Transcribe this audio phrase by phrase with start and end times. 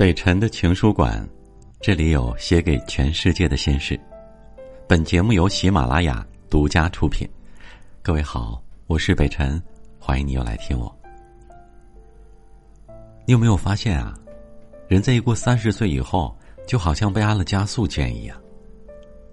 [0.00, 1.28] 北辰的情书馆，
[1.78, 4.00] 这里有写给全世界的心事。
[4.88, 7.28] 本节目由喜马拉雅独家出品。
[8.00, 9.62] 各位好，我是北辰，
[9.98, 10.90] 欢迎你又来听我。
[13.26, 14.18] 你有没有发现啊？
[14.88, 16.34] 人在一过三十岁以后，
[16.66, 18.40] 就好像被按了加速键一样，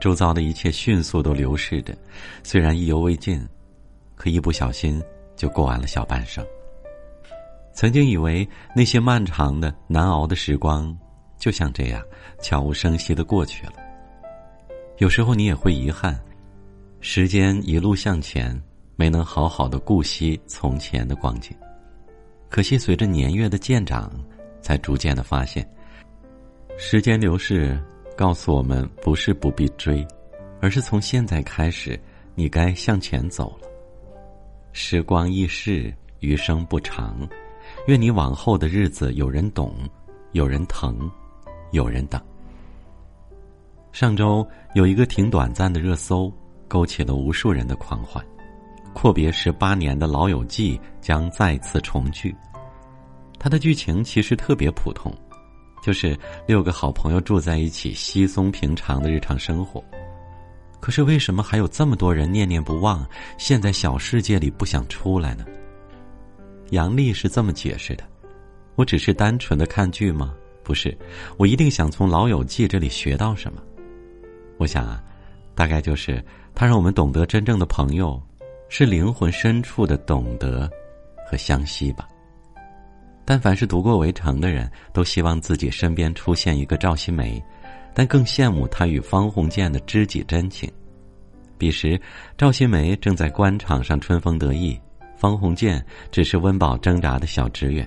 [0.00, 1.96] 周遭的一切迅速都流逝着。
[2.42, 3.40] 虽然意犹未尽，
[4.16, 5.00] 可一不小心
[5.36, 6.44] 就过完了小半生。
[7.78, 10.92] 曾经以为那些漫长的、难熬的时光，
[11.38, 12.02] 就像这样
[12.42, 13.74] 悄无声息的过去了。
[14.96, 16.18] 有时候你也会遗憾，
[16.98, 18.60] 时间一路向前，
[18.96, 21.56] 没能好好的顾惜从前的光景。
[22.48, 24.10] 可惜随着年月的渐长，
[24.60, 25.64] 才逐渐的发现，
[26.76, 27.80] 时间流逝
[28.16, 30.04] 告诉我们，不是不必追，
[30.60, 31.96] 而是从现在开始，
[32.34, 33.68] 你该向前走了。
[34.72, 37.16] 时光易逝，余生不长。
[37.88, 39.74] 愿你往后的日子有人懂，
[40.32, 41.10] 有人疼，
[41.70, 42.20] 有人等。
[43.92, 46.30] 上周有一个挺短暂的热搜，
[46.68, 48.22] 勾起了无数人的狂欢。
[48.92, 52.36] 阔别十八年的《老友记》将再次重聚。
[53.38, 55.10] 它的剧情其实特别普通，
[55.82, 56.14] 就是
[56.46, 59.82] 六个好朋友住在一起，稀松平常的日常生活。
[60.78, 63.02] 可是为什么还有这么多人念念不忘，
[63.38, 65.46] 陷在小世界里不想出来呢？
[66.70, 68.04] 杨丽是这么解释的
[68.76, 70.34] ：“我只是单纯的看剧吗？
[70.62, 70.96] 不是，
[71.38, 73.62] 我一定想从《老友记》这里学到什么。
[74.58, 75.02] 我想啊，
[75.54, 76.22] 大概就是
[76.54, 78.20] 他让我们懂得真正的朋友，
[78.68, 80.70] 是灵魂深处的懂得
[81.26, 82.06] 和相惜吧。
[83.24, 87.42] 但凡是读过《围城》的人，都希望自己身边出现一个赵新梅，
[87.94, 90.70] 但更羡慕他与方鸿渐的知己真情。
[91.56, 92.00] 彼时，
[92.36, 94.78] 赵新梅正在官场上春风得意。”
[95.18, 97.86] 方鸿渐只是温饱挣扎的小职员。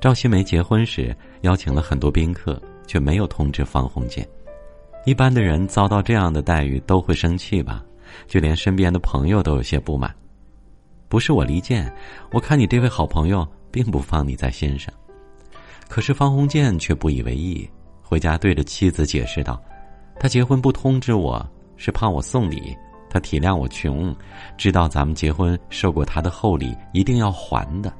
[0.00, 4.26] 赵新梅结婚时邀请了很多宾客，却没有通知方鸿渐。
[5.04, 7.84] 一般的人遭到这样的待遇都会生气吧？
[8.26, 10.12] 就连身边的朋友都有些不满。
[11.06, 11.94] 不是我离间，
[12.32, 14.92] 我看你这位好朋友并不放你在心上。
[15.86, 17.68] 可是方鸿渐却不以为意，
[18.00, 19.62] 回家对着妻子解释道
[20.18, 21.46] ：“他结婚不通知我，
[21.76, 22.74] 是怕我送礼。”
[23.12, 24.16] 他体谅我穷，
[24.56, 27.92] 知道咱们结婚受过他的厚礼，一定要还的。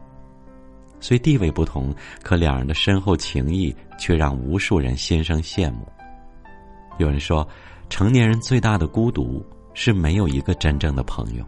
[1.00, 5.86] 虽地位不同，可两人的深厚情谊却让无数人心生羡慕。
[6.96, 7.46] 有人说，
[7.90, 11.44] 成年人最大的孤独是没有一个真正的朋友，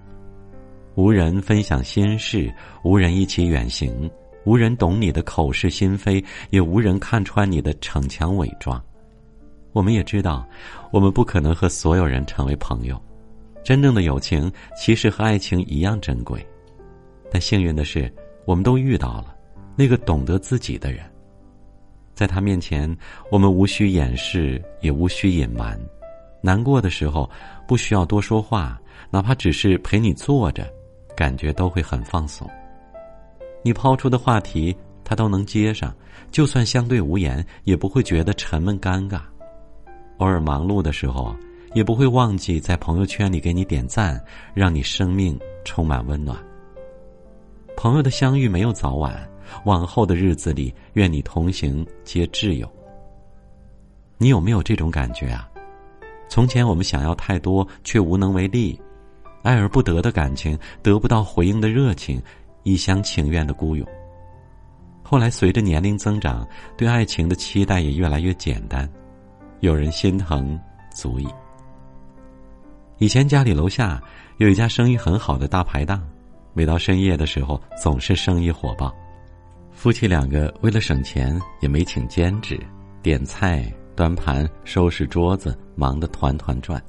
[0.95, 4.11] 无人分享心事，无人一起远行，
[4.45, 8.79] 无人懂你的口是心非，也无人看穿你的逞强伪装。
[9.73, 10.47] 我们也知道，
[10.93, 13.01] 我们不可能和所有人成为朋友。
[13.65, 16.47] 真正的友情其实和爱情一样珍贵，
[17.31, 18.13] 但幸运的是，
[18.45, 19.35] 我们都遇到了
[19.75, 21.03] 那个懂得自己的人。
[22.15, 22.95] 在他面前，
[23.31, 25.81] 我们无需掩饰，也无需隐瞒。
[26.43, 27.29] 难过的时候，
[27.67, 28.79] 不需要多说话，
[29.11, 30.71] 哪怕只是陪你坐着，
[31.17, 32.47] 感觉都会很放松。
[33.63, 35.93] 你抛出的话题，他都能接上，
[36.31, 39.23] 就算相对无言，也不会觉得沉闷尴尬。
[40.19, 41.35] 偶尔忙碌的时候。
[41.75, 44.23] 也不会忘记在朋友圈里给你点赞，
[44.55, 46.39] 让你生命充满温暖。
[47.77, 49.29] 朋友的相遇没有早晚，
[49.65, 52.71] 往后的日子里，愿你同行皆挚友。
[54.17, 55.51] 你有没有这种感觉啊？
[56.29, 58.81] 从前我们想要太多，却无能为力，
[59.43, 62.23] 爱而不得的感情，得不到回应的热情，
[62.63, 63.87] 一厢情愿的孤勇。
[65.03, 66.47] 后来随着年龄增长，
[66.77, 68.89] 对爱情的期待也越来越简单，
[69.61, 70.59] 有人心疼
[70.95, 71.27] 足矣。
[72.99, 74.01] 以前家里楼下
[74.39, 76.01] 有一家生意很好的大排档，
[76.53, 78.95] 每到深夜的时候总是生意火爆。
[79.73, 82.57] 夫妻两个为了省钱也没请兼职，
[83.03, 86.81] 点菜、端盘、收拾桌子，忙得团团转。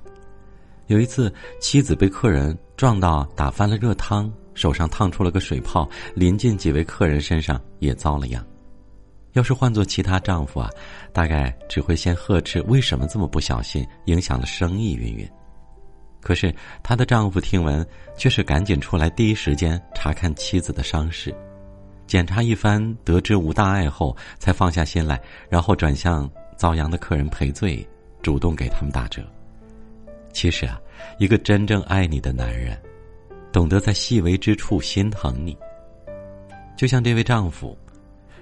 [0.86, 8.46] 有一次，妻子被客人撞到打翻了热汤，手上烫出了个水泡，临近几位客人身上也遭了殃。
[9.34, 10.69] 要是换做其他丈夫啊，
[11.12, 15.28] 大概只会先呵斥为什么这么不小心，影响了生意，云云。
[16.25, 16.51] 可是
[16.81, 17.86] 她的丈夫听闻，
[18.18, 21.31] 却是赶紧出来，第一时间查看妻子的伤势，
[22.07, 26.27] 检查一番，得知无大碍后，才放下心来，然后转向
[26.57, 27.88] 遭殃的客人赔罪，
[28.24, 29.22] 主动给他们打折。
[30.33, 30.81] 其实啊，
[31.19, 32.75] 一个真正爱你的男人，
[33.51, 35.56] 懂得在细微之处心疼你。
[36.75, 37.77] 就像这位丈夫，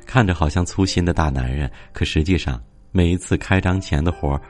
[0.06, 2.64] 看着好像粗心的大男人，可实际上
[2.94, 4.42] 每一次开张前的活儿，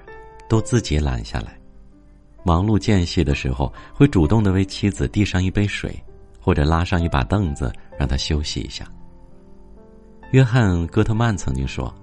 [0.47, 1.57] 都自己揽下来。
[2.43, 5.97] 忙碌间隙的时候，会主动的为妻子递上一杯水，
[6.39, 8.85] 或者拉上一把凳子让她休息一下。
[10.31, 11.93] 约翰·戈特曼曾经说：“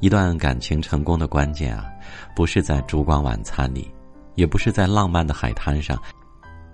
[0.00, 1.86] 一段感情成功的关键啊，
[2.34, 3.90] 不是在烛光晚餐里，
[4.34, 5.96] 也不是在浪漫的海滩上，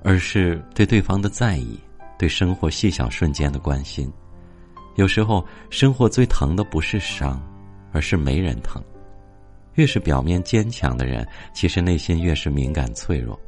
[0.03, 1.79] 而是对对方的在意，
[2.19, 4.11] 对生活细小瞬间的关心。
[4.97, 7.41] 有时候，生活最疼的不是伤，
[7.93, 8.83] 而是没人疼。
[9.75, 13.39] 越是表面坚强的人，其实内心越是敏感脆弱，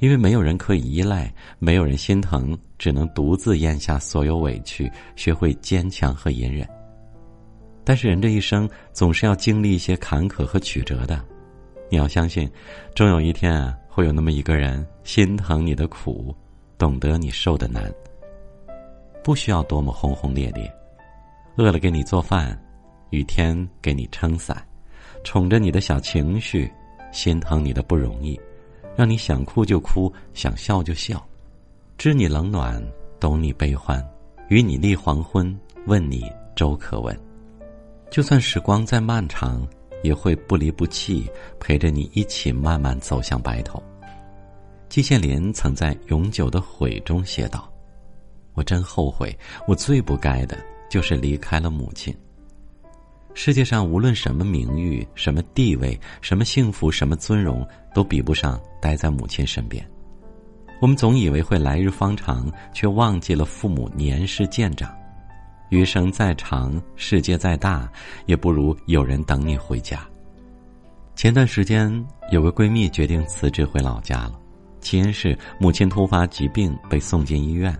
[0.00, 6.66] 因为没有人可以依赖，没有人心疼，只能独自咽下所有委屈，学会坚强和隐忍。
[7.84, 11.24] 但是人这一生总是要经历一些坎坷和曲折的，
[11.88, 12.50] 你要相信，
[12.94, 16.34] 终有一天啊，会有那么一个人心疼你的苦，
[16.76, 17.92] 懂得你受的难。
[19.22, 20.68] 不需要多么轰轰烈烈，
[21.56, 22.60] 饿了给你做饭，
[23.10, 24.60] 雨天给你撑伞，
[25.26, 26.72] 宠着你的小情绪，
[27.10, 28.40] 心疼你的不容易，
[28.94, 31.20] 让你想哭就哭，想笑就笑，
[31.98, 32.80] 知你冷暖，
[33.18, 34.00] 懂你悲欢，
[34.48, 35.52] 与你立黄昏，
[35.86, 37.20] 问你粥可温。
[38.08, 39.66] 就算时光再漫长，
[40.04, 41.28] 也会不离不弃，
[41.58, 43.82] 陪着你一起慢慢走向白头。
[44.88, 47.68] 季羡林曾在《永久的悔》中写道
[48.54, 49.36] ：“我真后悔，
[49.66, 50.56] 我最不该的
[50.88, 52.16] 就是离开了母亲。
[53.38, 59.86] 世界上无论什么名誉、什么地位、什么幸福、什么尊荣，都比不上待在母亲身边。
[60.80, 64.90] 我们总以为会来日方长，却忘记了父母年事渐长。”
[65.68, 67.86] 余生再长，世界再大，
[68.24, 70.00] 也不如有人等你回家。
[71.14, 71.92] 前段时间，
[72.32, 74.40] 有个闺蜜决定辞职回老家了，
[74.80, 77.76] 起因是母亲突发疾病被送进医院。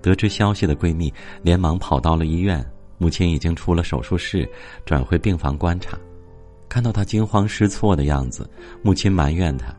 [0.00, 1.12] 得知消息的闺蜜
[1.42, 2.64] 连忙跑到了医院，
[2.98, 4.48] 母亲已经出了手术室，
[4.84, 5.98] 转回病房观察。
[6.68, 8.48] 看到她惊慌失措的样子，
[8.82, 9.74] 母亲埋怨她：“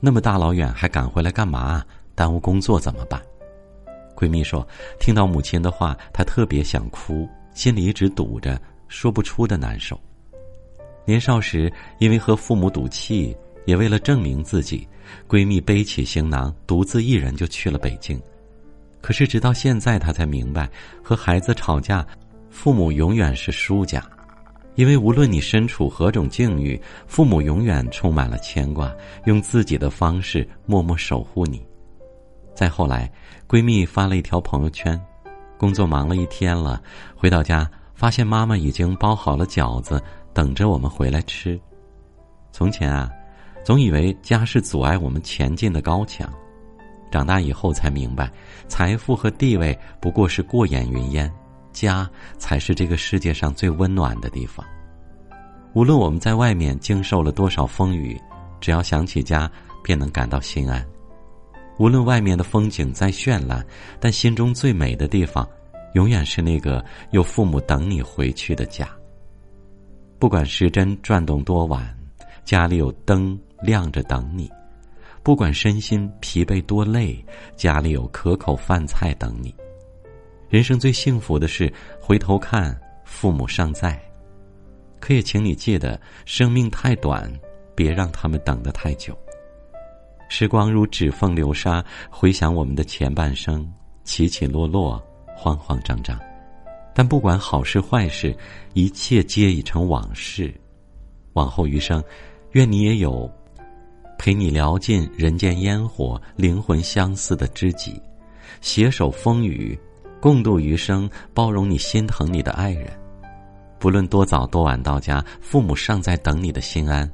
[0.00, 1.84] 那么大老远还赶回来干嘛？
[2.14, 3.20] 耽误工作怎么办？”
[4.16, 4.66] 闺蜜说
[4.98, 9.98] ：“听到母亲的话，她特别想哭，心里一直堵着，说不出的难受。
[11.04, 14.86] 年少时，因为和父母赌气，也为了证明自己，
[15.28, 18.20] 闺蜜背起行囊，独自一人就去了北京。
[19.00, 20.68] 可是直到现在，她才明白，
[21.02, 22.06] 和孩子吵架，
[22.50, 24.02] 父母永远是输家，
[24.74, 28.92] 因为无论你身处何种境遇，父母永远充满了牵挂，
[29.26, 31.64] 用自己的方式默默守护你。”
[32.54, 33.10] 再后来，
[33.46, 35.00] 闺蜜发了一条朋友圈
[35.56, 36.82] ：“工作忙了一天了，
[37.14, 40.02] 回到家发现妈妈已经包好了饺子，
[40.32, 41.60] 等着我们回来吃。”
[42.50, 43.08] 从前啊，
[43.64, 46.28] 总以为家是阻碍我们前进的高墙，
[47.12, 48.28] 长大以后才明白，
[48.66, 51.32] 财富和地位不过是过眼云烟，
[51.86, 54.64] 家才是这个世界上最温暖的地方。
[55.74, 58.18] 无论我们在外面经受了多少风雨，
[58.60, 59.50] 只要想起家，
[59.84, 60.84] 便能感到心安。
[61.78, 63.64] 无论外面的风景再绚烂，
[64.00, 65.48] 但心中最美的地方，
[65.94, 68.88] 永远是那个有父母等你回去的家。
[70.18, 71.96] 不管时针转动多晚，
[72.44, 74.48] 家里有灯亮着等你；
[75.22, 77.24] 不管身心疲惫多累，
[77.54, 79.54] 家里有可口饭菜等你。
[80.48, 82.74] 人生最幸福的是回头看，
[83.04, 84.00] 父母尚在。
[84.98, 87.30] 可也请你记得，生命太短，
[87.74, 89.16] 别让他们等得太久。
[90.30, 93.70] 时光如指缝流沙，回想我们的前半生，
[94.04, 95.02] 起起落落，
[95.36, 96.18] 慌慌张张。
[96.94, 98.34] 但不管好事坏事，
[98.72, 100.52] 一切皆已成往事。
[101.34, 102.02] 往后余生，
[102.52, 103.30] 愿你也有
[104.18, 108.00] 陪你聊尽人间烟火、灵魂相似的知己，
[108.62, 109.78] 携手风雨，
[110.20, 112.90] 共度余生，包容你、心疼你的爱人。
[113.78, 117.10] 不论多早多晚到家，父母尚在等你的心安，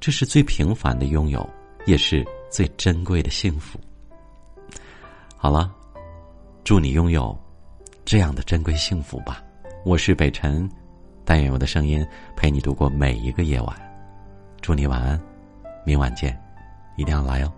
[0.00, 1.48] 这是最平凡的拥有。
[1.86, 3.78] 也是最珍贵的幸福。
[5.36, 5.70] 好了，
[6.64, 7.38] 祝你拥有
[8.06, 9.42] 这样的珍贵幸福吧。
[9.84, 10.66] 我是北辰，
[11.26, 12.02] 但愿我的声音
[12.36, 13.76] 陪你度过每一个夜晚。
[14.62, 15.20] 祝你晚安，
[15.84, 16.34] 明晚见，
[16.96, 17.52] 一定要来哦。